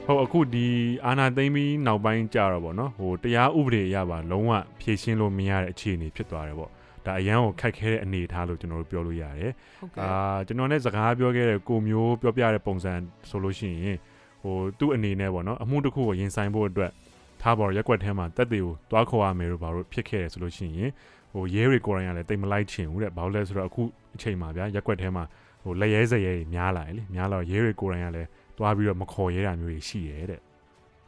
[0.08, 0.68] ဟုတ်အခုဒီ
[1.06, 6.70] အာနာသိမ့်ပြီးနောက်ပိုင်းကြာတော့ဗောနော်ဟိုတရားဥပဒေအရပါလုံးဝဖြည့်ရှင်းလို့မရတဲ့အခြေအနေဖြစ်သွားတယ်ဗော
[7.06, 12.94] ဒါအရန်ကိုခက်ခဲတဲ့အနေအထားလို့ကျွန်တော်တို့ပြောလို့ရတယ်ဟုတ်အာကဲ့ကျွန်တော်နဲ့စကားပြောခဲ့တဲ့ကိုမျိုးပြောပြတဲ့ပုံစံ
[13.30, 13.98] ဆိုလို့ရှိရင်
[14.44, 16.92] ဟိုသူ့အနေနဲ့ဗောနော်အမှုတစ်ခုကိုရင်ဆိုင်ဖို့အတွက်
[17.42, 20.92] ထားပေါ်ရက်ွက်ထဲမှာတက်တွေကိုတွားခေါ်ရမယ်လို့ဘာလို့ဖြစ်ခဲ့တယ်ဆိုလို့ရှိရင်
[21.34, 23.84] ဟိုရဲတွေကိုယ်တိုင်ကလည်းတိတ်မလိုက်ချင်ဘူးတဲ့ဘာလို့လဲဆိုတော့အခု
[24.16, 25.24] အချိန်မှာဗျာရက်ွက်ထဲမှာ
[25.64, 30.41] ဟိုလက်ရဲစရဲတွေများလာတယ်လေများလာတော့ရဲတွေကိုယ်တိုင်ကလည်း တွားပြီးတော့မခေါ်ရဲတာမျိုးတွေရှိရဲတဲ့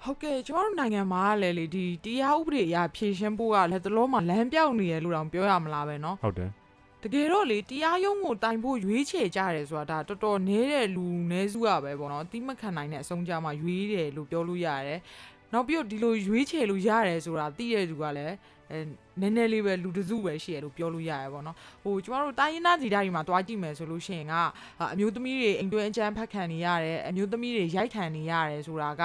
[0.03, 6.51] ဟုတ်ကဲ့ကျမတို့နိုင်ငံမှာကလည်းလေဒီတရားဥပဒေအရာဖြည့်ရှင်းဖို့ကလည်းတလုံးမှာလမ်းပြောက်နေရလို့တောင်ပြောရမလားပဲเนาะ ဟုတ်တယ်
[7.03, 15.01] တကယ်တော့လေတရားရုံးကိုတိုင်ဖို့ရွေးချယ်ကြတယ်ဆိုတာဒါတော်တော်နည်းတဲ့လူနည်းစုရပဲပေါ့နော်တိမခံနိုင်တဲ့အဆုံးကြမှာရွေးတယ်လို့ပြောလို့ရတယ်
[15.53, 18.35] နောက်ပြီးတော့ဒီလိုရွေးချယ်လို့ရတယ်ဆိုတာသိရတဲ့သူကလည်း
[18.72, 18.80] အဲ
[19.22, 24.36] နည်းနည်းလေးပဲလူတစုပဲရှိရလို့ပြောလို့ရတယ်ပေါ့နော်ဟိုကျမတို့တိုင်းရင်းသားဒေသတွေမှာတွားကြည့်မယ်ဆိုလို့ရှိရင်က
[24.94, 29.04] အမျိုးသမီးတွေအိမ်တွင်းအကျန်းဖက်ခံနေရတယ်အမျိုးသမီးတွေရိုက်ခံနေရတယ်ဆိုတာက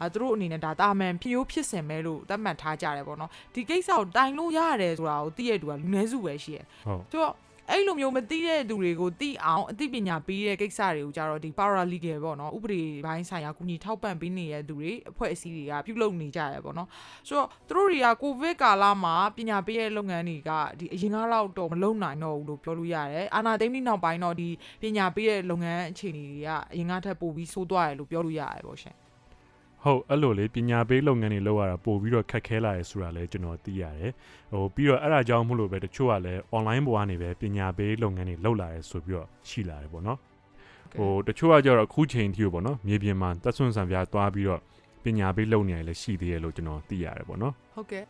[0.00, 7.34] အဲသူတို့အနေနဲ့ဒါတာမန်ဖြိုးဖြစ်စင်မဲလို့သတ်မှတ်ထားကြတယ်ပေါ့နော်ဒီကိစ္စကိုတိုင်လို့ရတယ်ဆိုတာကိုသိရတဲ့သူကလူနည်းစုပဲရှိရဟုတ်ဆိုတော့
[7.70, 16.88] အဲ့လိုမျိုးမသိတဲ့သူတွေကိုသိအောင်အသိပညာပေးတဲ့ကိစ္စတွေကိုကြတော့ဒီ paralegal ပေါ့နော်ဥပဒေဘိုင်းဆိုင်ရာကုညီထောက်ပံ့ပေးနေတဲ့သူတွေအဖွဲ့အစည်းတွေကပြုလုပ်နေကြရပေါ့နော်
[17.28, 24.48] ဆိုတော့သူတို့တွေကကိုဗစ်ကာလမှာပညာပေးတဲ့လုပ်ငန်းတွေကဒီအရင်ကလောက်တော့မလုံနိုင်တော့ဘူးလို့ပြောလို့ရတယ်အာနာသိမ့်ပြီးနောက်ပိုင်းတော့ဒီ
[24.82, 28.96] ပညာပေးတဲ့လုပ်ငန်းအခြေအနေတွေကအရင်ကထက်ပိုပြီးဆိုးသွားတယ်လို့ပြောလို့ရတယ်ပေါ့ရှင်
[29.84, 34.12] ဟုတ်အဲ့လိုလေပညာပေးလုပ်ငန်းတွေလုပ်ရတာပို့ပြီးတော့ခက်ခဲလာရဲဆိုတာလည်းကျွန်တော်သိရတယ်
[34.52, 40.18] ဟိုပြီးတော့အဲ့ဒါကြောင့်မို့လို့ပဲတချို့ကလည်း online ပေါ်ကနေပဲပညာပေးလုပ်ငန်းတွေလုပ်လာရဲဆိုပြီးတော့ရှိလာတယ်ပေါ့နော်
[40.98, 44.60] ဟိုတချို့ကကြတော့အခုချိန်ထိပေါ့နော်မြေပြင်မှာတက်ဆွန့်ဆံပြားသွားပြီးတော့
[45.04, 48.04] ပညာပေးလုပ်နေရလည်းရှိသေးတယ်လို့ကျွန်တော်သိရတယ်ပေါ့နော်ဟုတ်ကဲ့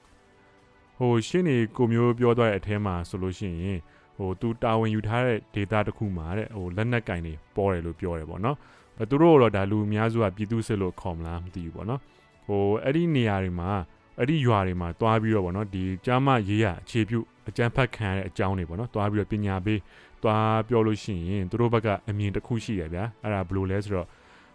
[0.99, 3.79] ဟိုရှင်းနေကိုမျိုးပြောသွားတဲ့အထဲမှာဆိုလို့ရှိရင်
[4.17, 8.63] ဟိုသူတာဝန်ယူထားတဲ့ data တစ်ခုမှာတဲ့ဟိုလက်နက်ကင်တွေပေါ်တယ်လို့ပြောတယ်ပေါ့နော်အဲ
[9.11, 12.01] သူတို့တော့ဒါလူအများစုကပြည်သူစစ်လို့ခေါ်မလားမသိဘူးပေါ့နော်
[12.47, 13.71] ဟိုအဲ့ဒီနေရာတွေမှာ
[14.19, 19.81] အဲ့ဒီရွာတွေမှာတွားပြီးတော့ပေါ့နော်ဒီကြားမရေးရအခြေပြုအကြမ်းဖက်ခံရတဲ့အကြောင်းတွေပေါ့နော်တွားပြီးတော့ပညာပေး
[20.23, 24.07] တွားပြောလို့ရှိရင်သူတို့ဘက်ကအမြင်တစ်ခုရှိရဗျာအဲ့ဒါဘယ်လိုလဲဆိုတော့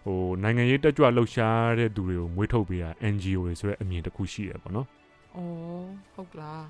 [0.06, 5.40] ဟိုနိုင်ငံရေးတက်ကြွလှုပ်ရှားတဲ့သူတွေကိုမွေးထုတ်ပေးတာ NGO တွေဆိုတဲ့အမြင်တစ်ခုရှိရပေါ့နော်ဩ
[6.14, 6.64] ဟုတ်လား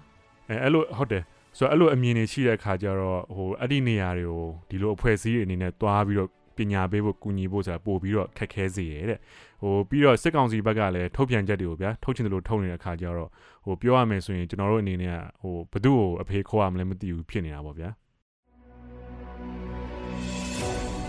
[0.49, 1.23] အဲအဲ့လိုဟုတ်တယ်
[1.57, 9.19] ဆိုတော့အဲ့လိုအမြင်တွေရှိတဲ့အခါကျတော့ဟိုအဲ့ဒီနေရာတွေကိုဒီလိုအဖွဲ့အစည်းတွေအနေနဲ့တွားပြီးတော့ ပညာပေးဖို့ကူညီဖို့ဆိုတာပို့ပြီးတော့ခက်ခဲစေရတဲ့
[9.61, 13.29] ဟိုပြီးတော့စစ်ကောင်စီဘက်ကလည်းထုတ်ပြန်ချက်တွေကိုဗျာထုတ်ချင်တယ်လို့ထုတ်နေတဲ့အခါကျတော့
[13.65, 17.89] ဟိုပြောရမယ်ဆိုရင်ကျွန်တော်တို့အနေနဲ့ကဟိုဘသူ့ကိုအဖေခေါ်ရမလဲမသိဘူးဖြစ်နေတာပေါ့ဗျာ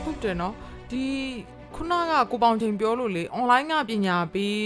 [0.03, 0.55] ဟုတ်တယ်နော်
[0.91, 1.05] ဒီ
[1.77, 4.59] ခုနကကိုပေါင်ချိန်ပြောလို့လေ online ကပညာပေး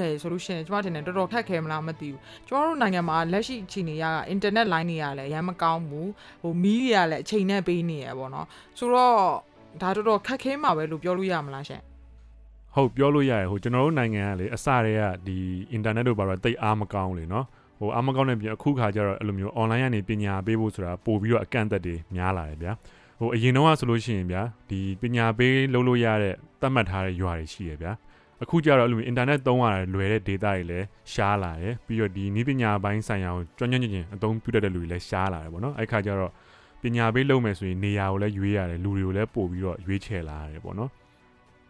[0.00, 6.10] တယ်ဆိုလို့ရှိရင်ကျမထင်တယ်တော်တော်ခက်ခဲမလားမသိဘူးကျမတို့နိုင်ငံမှာလက်ရှိအခြေအနေရက internet line တွေကလည်းအရမ်းမကောင်းဘူး
[6.42, 8.46] ဟိုမီးတွေကလည်းအချိန်နဲ့ပေးနေရပေါ့နော်
[8.78, 9.18] ဆိုတော့
[9.82, 11.82] ဒါတော်တော်ခက်ခဲမှာပဲလို့ပြောလို့ရမလားရှင်
[12.74, 15.36] ဟုတ်ပြောလို့ရတယ်ဟိုကျွန်တော်တို့နိုင်ငံကလေအစတည်းကဒီ
[15.76, 17.46] internet တို့ဘာတော့တိတ်အားမကောင်းလေနော်
[17.80, 22.72] ဟိုအားမကောင်းတဲ့ပြင်အခုခါကျတော့အဲ့လိုမျိုး online ကနေပညာပေးဖို့ဆိုတာပို့ပြီးတော့အကန့်အသတ်တွေများလာတယ်ဗျာ
[23.20, 27.92] ဟိုအရင်တော့ဆိုလို့ရှိရင်ဗျာဒီပညာပေးလုပ်လို့ရတဲ့သတ်မှတ်ထားတဲ့ရွာတွေရှိရဗျာ
[28.42, 36.34] အခုကျတော့အဲ့လိုမျိုး internet သုံးရတာလွယ်တဲ့ data တွေလည်းရှားလာတယ်ပြီးတော့ဒီနည်းပညာပိုင်းဆိုင်ရာကိုကျွမ်းကျွမ်းကျင်ကျင်အသုံးပြုတတ်တဲ့လူတွေလည်းရှားလာတယ်ပေါ့နော်အဲ့ခါကျတော့ပ
[36.96, 40.90] ညာပေးလုပ်မယ်ဆိုရင်နေရာကိုလည်းရွေးရတယ်လူတွေကိုလည်းပို့ပြီးတော့ရွေးချယ်လာရတယ်ပေါ့နော်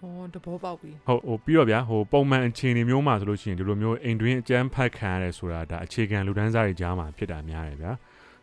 [0.03, 7.93] ဩတဘောပေါက်ပြီဟုတ်ဟိုပြီးတော့ဗျာဟိုပုံမှန်အခြေအနေမျိုးမှာဆိုလို့ရှိရင်ဒီလိုမျိုးအိမ်တွင်းအကြမ်းဖက်ခံရတယ်ဆိုတာဒါအခြေခံလူဒန်းစားတွေကြားမှာဖြစ်တာများတယ်ဗျာ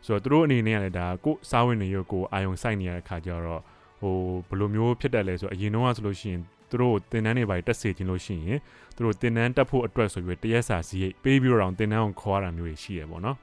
[0.06, 3.62] ဆိုတော့သူတို့အနေနဲ့ကလည်းဒါကိုယ်စားဝင်နေရကိုအာယုံစိုက်နေရတဲ့ခါကျတော့
[4.00, 4.16] ဟို
[4.48, 8.58] ဘယ်လိုမျိုးဖြစ်တယ်လဲဆိုတော့အရင်တော့ဆိုလို့ရှိရင်သူတို့တင်တန်းတွေပါတက်စေခြင်းလို့ရှိရင်
[8.96, 13.36] သူတို့တင်တန်းတက်ဖို့အတွက်ဆိုပြီးတရက်စာစီးရိတ်ပေးပြီးတော့တင်တန်းကိုခေါ်ရတာမျိုးတွေရှိရပေါ့နော်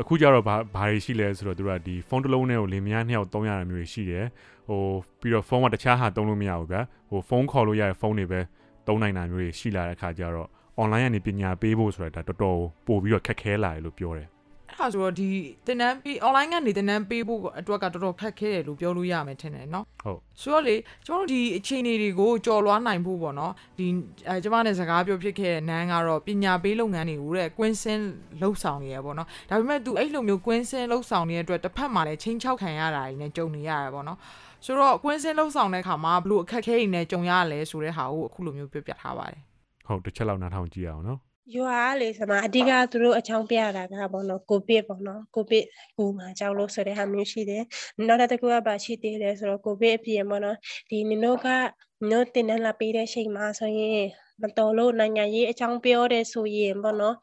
[0.00, 4.26] အခုကျတော့ဘာဘာတွေရှိလဲဆိုတော့သူတို့ကဒီဖုန်းတစ်လုံးနဲ့ကိုလင်မယားနှစ်ယောက်သုံးရတာမျိုးတွေရှိတယ်
[4.68, 4.82] ဟို
[5.20, 8.40] ပြီးတော့ဖုန်းကတခြားဟာသုံးလို့မရဘူးဗျာဟိုဖုန်းခေါ်လို့ရတဲ့ဖုန်းတွေပဲ
[8.86, 10.48] သုံးနိုင်တာမျိုးတွေရှိလာတဲ့ခါကျတော့
[10.80, 14.28] online ကနေပညာပေးဖို့ဆိုတာဒါတော်တော်ပို့ပြီးတော့ခက်ခဲလာတယ်လို့ပြောတယ်
[14.72, 15.28] အဲ့ဒါဆိုတော့ဒီ
[15.66, 23.86] သင်တန်းပေး online ကနေသင်တန်းပေးဖို့အတွက်ကတော်တော်ခက်ခဲတယ်လို့ပြောလို့ရမယ်ထင်တယ်နော်ဟုတ်ဆိုတော့လေကျွန်တော်တို့ဒီအခြေအနေတွေကိုကြော်လွှားနိုင်ဖို့ပေါ့နော်ဒီ
[24.28, 28.02] အဲကျမနဲ့စကားပြောဖြစ်ခဲ့တဲ့နန်းကတော့ပညာပေးလုပ်ငန်းတွေကိုတဲ့ကွင်းစင်း
[28.40, 34.18] လှုပ်ဆောင်နေရပေါ့နော်ဒါပေမဲ့ तू အဲ့လိုမျိုးကွင်းစင်းလှုပ်ဆောင်နေတဲ့အတွက်တစ်ဖက်မှာလည်းချင်းချောက်ခံရတာတွေနဲ့ကြုံနေရရပေါ့နော်
[34.64, 39.40] ဆိုတော့ကွင်းစင်းလှုပ်ဆောင်တဲ့အခါမှာဘလို့အခက်အခဲတွေနဲ့ကြုံရရလဲဆိုတဲ့ဟာကိုအခုလိုမျိုးပြောပြထားပါတယ်
[39.86, 41.18] ဟုတ်တစ်ချက်လောက်နားထောင်ကြည့်အောင်နော်
[41.56, 45.64] ရွာကလေဆမအဓိကသူတို့အချောင်းပြရတာကဘောနော်ကိုဗစ်ပေါ့နော်ကိုဗစ်
[45.98, 47.62] ကိုမှာကြောက်လို့ဆိုတဲ့ဟာမျိုးရှိတယ်
[48.06, 50.56] နောက်တစ်ခုကပါရှိသေးတယ်ဆိုတော့ကိုဗစ်အပြင်ပေါ့နော်
[50.90, 54.06] ဒီနင်တို့ကနင်တို့တင်တန်းလာပေးတဲ့ချိန်မှာဆိုရင်
[54.42, 57.16] မတော်လို့နိုင်ငံရေးအကြောင်းပြောတယ်ဆိုရင်ပေါ့နော်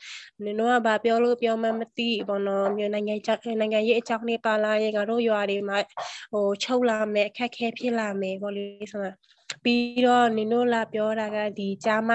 [0.44, 5.78] နင်တို့ကဘာပြောလို့ပြောမှမသိပေါ့နော်မြို့နိုင်ငံကြောင့်နိုင်ငံရေးအကြောင်းလေးပါလာရင်ကတော့ရွာတွေမှာ
[6.32, 12.12] ဟိုချုပ်လာမယ်အခက်ခဲဖြစ်လာမယ်ပေါ့လေဆိုတော့ ပြီးတော့နင်တို့လာပြောတာကဒီဂျာမ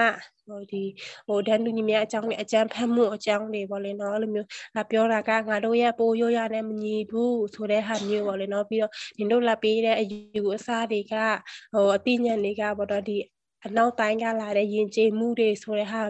[0.49, 0.83] ဟိုဒီ
[1.27, 11.13] ဟိုဒန်တူညီမြအကြောင်းနဲ့အကြမ်းဖက်မှုအကြောင်းတွေပေါ့လေနော်အဲ့လိုမျိုးလာပြောတာကငါတို့ရဲ့ပိုးရိုးရနဲ့မညီဘူးဆိုတဲ့ဟာမျိုးပေါ့လေနော်ပြီးတော့နင်တို့လာပေးတဲ့အယူအဆတွေက
[11.73, 13.17] ဟိုအသိဉာဏ်တွေကပေါ့တော့ဒီ
[13.67, 16.01] အနောက်တိုင်းကလာတဲ့ယဉ်ကျေးမှုတွေဆိုတဲ့ဟာ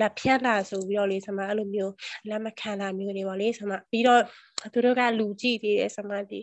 [0.00, 1.92] လက်ဖြတ်လာဆိုပြီးတော့လေဆမအဲ့လိုမျိုး
[2.28, 4.22] လက်မခံတာမျိုးတွေပေါ့လေဆမပြီးတော့
[4.72, 6.40] သူတို့ကလူကြည့်သေးတယ်ဆမဒီ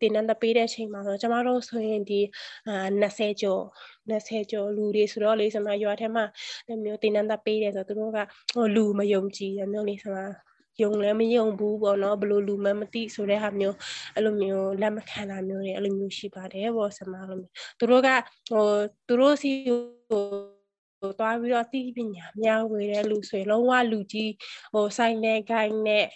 [0.00, 2.20] တင်နန်းတပေးတဲ့အချိန်မှာတော့ကျမတို့ဆိုရင်ဒီ
[2.68, 3.62] အာ20ကျော်
[4.10, 6.24] 20ကျော်လူတွေဆိုတော့လေဆမရွာထဲမှာ
[6.66, 8.18] အဲ့မျိုးတင်နန်းတပေးတယ်ဆိုတော့သူတို့က
[8.54, 10.16] ဟိုလူမယုံကြည်တယ်မျိုးလေဆမ
[10.82, 13.76] ယုံလည်းမယုံဘူးပေါ့နော်ဘယ်လိုလူမှမသိဆိုတဲ့ဟာမျိုး
[14.14, 18.08] အဲ့လိုမျိုးလက်မခံတာမျိုးတွေအဲ့လိုမျိုးရှိပါတယ်ပေါ့ဆမအဲ့လိုမျိုးသူတို့က
[18.50, 18.66] ဟို
[19.06, 19.50] သူတို့စီ
[20.08, 20.22] ဟို
[21.00, 24.32] ဟိုတွားပြီးတော့သိပညာမျှဝေတဲ့လူဆိုရင်လုံးဝလူကြီး
[24.72, 26.06] ဟိုဆိုင်နဲ့ဂိုင်းနဲ့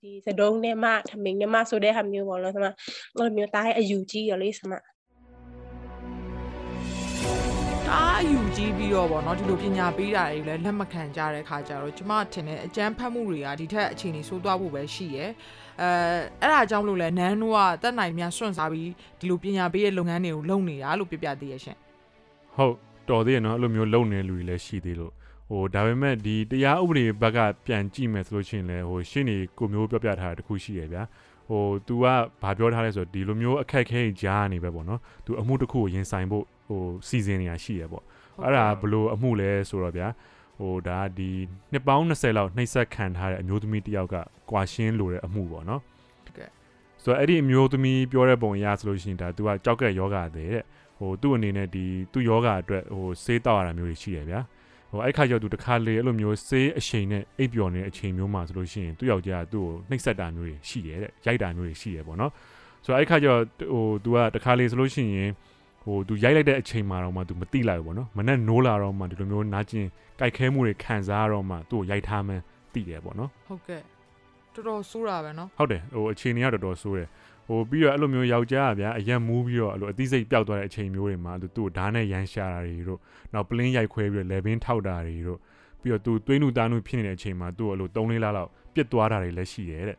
[0.00, 2.74] ဒီစတုံးနဲ့မှထမင်းနဲ့မှဆိုတဲ့ဟာမျိုးပေါ့နော်ဆမအဲ့
[3.18, 4.72] လိုမျိုးတားရဲ့အယူကြီးရလေဆမ
[7.88, 15.30] တအားယူကြည့်ပြီးတော့ဗောနော်ဒီလိုပညာပေးတာတွေလည်းလက်မခံကြတဲ့ခါကျတော့ကျမထင်တယ်အကျန်းဖတ်မှုတွေကဒီထက်အခြေအနေဆိုးသွားဖို့ပဲရှိရယ်
[15.80, 15.90] အဲ
[16.40, 21.76] အဲ့ဒါကြောင့်လို့လဲနန်းတို့ကတက်နိုင်များစွန့်စားပြီးဒီလိုပညာပေးရဲ့လုပ်ငန်းတွေကိုလုပ်နေတာလို့ပြပြသေးရရှင်
[22.56, 22.74] ဟုတ်
[23.10, 25.12] တော်သေးရနော်အဲ့လိုမျိုးလုံနေလူတွေလည်းရှိသေးလို့
[25.50, 31.02] ဟိုဒါပေမဲ့ဒီတရားဥပဒေဘက်ကပြန်ကြည့်မယ်ဆိုလို့ရှိရင်လည်းဟိုရှင်းနေကိုမျိုးပြောပြထားတာတခုရှိရဗျာ
[31.48, 32.04] ဟို तू က
[32.42, 38.04] ဘာပြောထားလဲဆိုတော့ဒီလိုမျိုးအခက်အခဲကြီးကြားနေပဲပေါ့နော် तू အမှုတစ်ခုကိုရင်ဆိုင်ဖို့ ဟိုစီစဉ်နေတာရှိရပေါ့
[38.42, 40.08] အဲ့ဒါဘလို့အမှုလဲဆိုတော့ဗျာ
[40.58, 41.30] ဟိုဒါဒီ
[41.72, 44.16] နှစ်ပေါင်း20လောက်နှိပ်စက်ခံထားတဲ့အမျိုးသမီးတစ်ယောက်က
[44.50, 45.80] ကွာရှင်းလို့တဲ့အမှုပေါ့နော်
[46.26, 46.50] တကယ်
[47.02, 50.62] ဆိုတော့အဲ့ဒီအမျိုးသမီးပြောတဲ့ပုံအရဆိုလို့ရှိရင်ဒါ तू ကကြောက်ကက်ယောဂတဲ့တဲ့
[50.98, 54.40] ဟိုသူ့အနေနဲ့ဒီသူ့ယောဂအတွက်ဟိုဆေးတောက်ရတာမျိုးတွေရှိရဗျာ
[54.90, 62.32] ဟိုအဲ့ခါကျတော့သူတစ်ခါလေအဲ့လိုမျိုးဆေးအချိန်နဲ့အိပ်ပျော်နေတဲ့အချိန်မျိုးမှာဆိုလို့ရှိရင်သူ့ယောက်ျားကသူ့ကိုနှိပ်စက်တာမျိုးတွေရှိတယ်တဲ့ရိုက်တာမျိုးတွေရှိရပေါ့နော်
[62.84, 65.30] ဆိုတော့အဲ့ခါကျတော့ဟို तू ကတစ်ခါလေဆိုလို့ရှိရင်
[65.88, 69.86] ဟို तू ရိုက်လိုက်တဲ့အချိန်မှာတော့မှ तू မတိလိုက်ဘူးပေါ့နော်မနဲ့နိုးလာတော့မှဒီလိုမျိုးနာကျင်
[70.18, 73.82] ကြိုက်ခဲမှုတွေခံစားရတော့မှသူ့ကိုရိုက်ထားမှန်းတိတယ်ပေါ့နော်ဟုတ်ကဲ့
[74.54, 77.08] တော်တော်ဆိုးတာပဲနော်ဟုတ်တယ်ဟိုအခြေအနေကတော်တော်ဆိုးတယ်
[77.46, 83.00] ဟိုပြီးတော့အဲ့လိုမျိုးယောက်ျားကဗျာအရက်မူးပြီးတော့အဲ့လိုအသိစိတ်ပျောက်သွားတဲ့အချိန်မျိုးတွေမှာသူသူ့ကိုဓာတ်နဲ့ရမ်းရှာတာတွေတို့
[83.32, 85.38] နောက်ပလင်းရိုက်ခွဲပြီးတော့လေဘင်းထောက်တာတွေတို့
[85.80, 89.98] ပြီးတော့သူသွေးနုသားနုဖြစ်နေတဲ့အချိန်မှာသူ့ကိုအဲ့လို3လေးလလောက်ပြစ်သွားတာတွေလည်းရှိတယ်တဲ့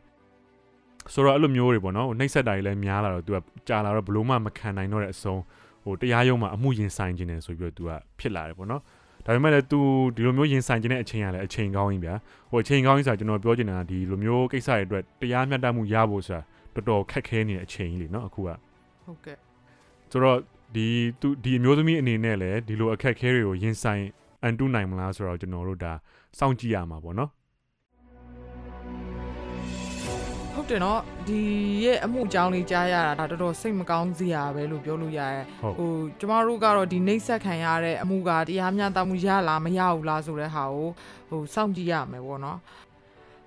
[1.12, 5.40] ဆိုတော့အဲ့လိုမျိုးတွေပေါ့နော်ဟိုနှိပ်စက်တာတွေလည်းများလာတော့သူကကြာလာတော့ဘလို့မှမခံနိုင်တော့တဲ့အဆုံး
[5.84, 8.82] ဟိုတရားရုံးမှာအမှုရင်ဆိုင်ခြင်းတယ်ဆိုပြီးတော့သူကဖြစ်လာတယ်ပေါ့နော်
[9.24, 9.78] ဒါပေမဲ့လည်း तू
[10.16, 12.14] ဒီလိုမျိုးရင်ဆိုင်ခြင်းတဲ့အချိန်ကလည်းအချိန်ကောင်းကြီးဗျာ
[12.50, 16.42] ဟိုအချိန်ကောင်းကြီးဆိုတာကျွန်တော်ပြောချင်တာကဒီလိုမျိုးကိစ္စတွေအတွက်တရားမျှတမှုရဖို့ဆိုတာ
[16.74, 18.48] တော်တော်ခက်ခဲနေတဲ့အချိန်ကြီးလေနော်အခုက
[19.04, 19.36] ဟုတ်ကဲ့
[20.10, 20.38] ဆိုတော့
[20.74, 20.86] ဒီ
[21.20, 24.04] သူဒီအမျိုးသမီးအနေနဲ့လည်းဒီလိုအခက်ခဲတွေကိုရင်ဆိုင်
[24.42, 25.92] အန်တုနိုင်မလားဆိုတော့ကျွန်တော်တို့ဒါ
[26.38, 27.30] စောင့်ကြည့်ရမှာပေါ့နော်
[30.70, 31.40] ဟုတ်တယ်နော်ဒီ
[31.84, 40.88] ရဲ့အမှုအကြောင်းလေးကြားရတာဒါတော်တော်စိတ်မကောင်းစရာပဲလို့ပြောလို့ရတယ်ဟုတ်ဟိုကျမတို့ကတော့ဒီနှိပ်စက်ခံရတဲ့အမှုကတရားမျှတမှုရလားမရဘူးလားဆိုတဲ့ဟာကို
[41.28, 42.58] ဟိုစောင့်ကြည့်ရမယ်ပေါ့နော်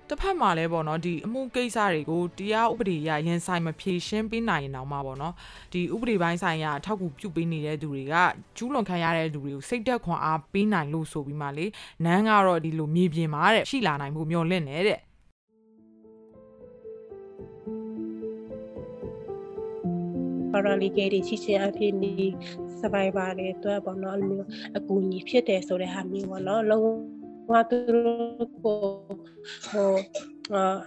[0.08, 5.34] တစ်ဖက်မှာလည်းပေါ့နော်ဒီအမှုကိစ္စတွေကိုတရားဥပဒေအရရင်ဆိုင်မဖြေရှင်းပေးနိုင်ရင်တော့မှာပေါ့နော်
[5.72, 8.14] ဒီဥပဒေပိုင်းဆိုင်ရာအထောက်အကူပြုပေးနေတဲ့သူတွေက
[8.56, 11.66] ကျူးလွန်ခံရတဲ့လူတွေကိုစိတ်သက်ခွန်အားပေးနိုင်လို့ဆိုပြီးမှလေ
[12.04, 15.00] နန်းကတော့ဒီလိုမြေပြင်မှာတဲ့ရှိလာနိုင်မှုမျှော်လင့်နေတဲ့
[20.54, 22.12] ပါရာလီကယ်တွေချစ်ချင်းအဖြစ်နေ
[22.80, 26.86] survivor တွေအတွက်ပေါ့နော်အဲ့လိုမျိုးအကူအညီဖြစ်တယ်ဆိုတဲ့ဟာမျိုးပေါ့နော်လုံး
[27.50, 28.78] ဝသူတို့ကို
[29.68, 29.92] ဟို
[30.54, 30.78] အာ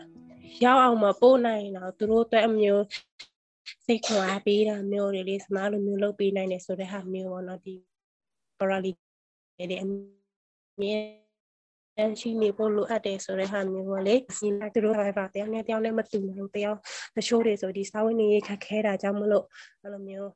[0.64, 2.84] ရောက်အောင်မပို့နိုင်တော့သူတို့အတွက်အမျိုး
[3.86, 7.74] စိတ်ခွာပေးတာမျိုးတွေလေးစမားလိုမျိုးလုပ်ပေးနိုင်တယ်ဆိုတဲ့ဟာမျိုးပေါ့နော်ဒီ
[8.60, 8.92] ပါရာလီ
[9.58, 9.88] ကယ်တွေအ
[10.82, 11.27] မြဲ
[11.98, 16.80] တမ်းရှိနေဖို့လိုအပ်တယ်ဆိုတဲ့ဟာမျိုးပေါ့လေဒီလိုက်သူတို့ survivor တယောက်နဲ့တယောက်နဲ့မတူနိုင်ဘူးတယောက်
[17.18, 19.46] တချို့တွေဆိုဒီစာဝင်နေခက်ခဲတာကြောင့်မလို့
[19.84, 20.32] အဲ့လိုမျိုး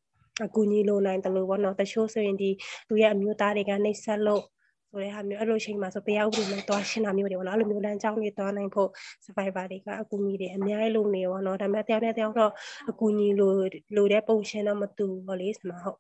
[0.46, 2.50] အကူညီလိုနိုင်တယ်လို့ပေါ့နော်တချို့ဆိုရင်ဒီ
[2.90, 4.44] သူရဲ့အမျိုးသားတွေကနှိပ်စက်လို့
[4.92, 8.90] ဆိုတဲ့ဟာမျိုးအဲ့လိုချိန်မှာဆိုတရားဥပဒေနဲ့တွားရှင်းတာမျိုးတွေပေါ့နော်အဲ့လိုမျိုးလမ်းကြောင်းတွေတွားနိုင်ဖို့
[9.26, 12.52] survivor တွေကအကူအညီတွေအများကြီးလုပ်နေပေါ့နော်ဒါပေမဲ့တယောက်နဲ့တယောက်တော့
[12.90, 13.52] အကူအညီလို
[13.96, 16.00] လိုတဲ့ပုံရှင်းတော့မတူဘူးပေါ့လေစမဟုတ်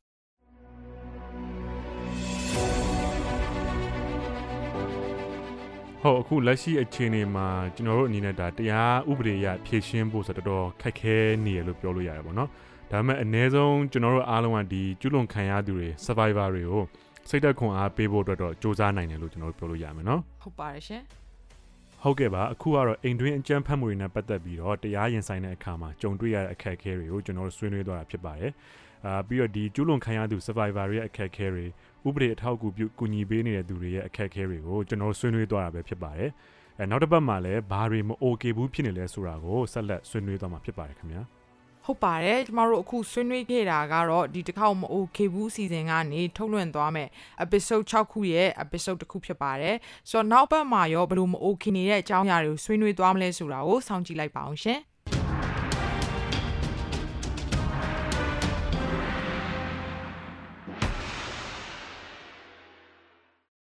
[6.04, 12.50] ဟုတ်အခုလက်ရှိအခြေအနေမှာကျွန်တော်တို့အနေနဲ့ဒါတရားဥပဒေအရဖြည့်ရှင်းဖို့ဆိုတော့တော်တော်ခက်ခဲနေရလို့ပြောလို့ရတယ်ပေါ့နော်
[12.92, 16.84] ဒါပေမဲ့အ ਨੇ ဆုံးကျွန်တော်တို့အားလုံးကဒီကျွလွန်ခံရသူတွေ survivor တွေကို
[17.30, 21.02] စိတ်သက်ခွန်အားပေးဖို့အတွက်တော့စူးစမ်းနိုင်တယ်လို့ကျွန်တော်တို့ပြောလို့ရမယ်နော်ဟုတ်ပါတယ်ရှင်
[22.04, 28.52] ဟုတ်ကဲ့ပါအခုကတော့အိမ်တွင်းအကြမ်းဖက်မှုတွေနဲ့ပတ်သက်ပြီးတော့တရားရင်ဆိုင်တဲ့အခါမှာကြုံတွေ့ရတဲ့အခက်အခဲတွေကိုကျွန်တော်တို့ဆွေးနွေးသွားတာဖြစ်ပါတယ်
[29.06, 31.66] အာပြီးတော့ဒီကျူးလွန်ခံရသူ survivor တွေရဲ့အခက်အခဲတွေ
[32.08, 36.30] ဥပဒေအထောက်အကူပြုကူညီပေးနေတဲ့သူတွေရဲ့အခက်အခဲတွေကိုကျွန်တော်တို့ဆွေးနွေးသွားတာပဲဖြစ်ပါတယ်
[36.80, 41.22] အဲနောက်တစ်ပတ်မှာလည်းဘာတွေမ okay ဘူးဖြစ်နေလဲဆိုတာကိုဆက်လက်ဆွေးနွေးသွားမှာဖြစ်ပါတယ်ခင်ဗျာ
[41.86, 47.10] ဟုတ်ပါတယ်ကျမတို့အခုဆွေးနွေးခဲ့တာကတော့ဒီတစ်ခေါက်မ okay ဘူးအစီအစဉ်ကနေထုတ်လွှင့်သွားမယ်
[47.44, 49.76] episode 6ခုရဲ့ episode တစ်ခုဖြစ်ပါတယ်
[50.10, 54.80] ဆိုတော့နောက်ပတ်မှာရောဘယ်လိုမ okay နေတဲ့အကြောင်းအရာတွေကိုဆွေးနွေးသွားမလဲဆိုတာကိုစောင့်ကြည့်လိုက်ပါအောင်ရှင်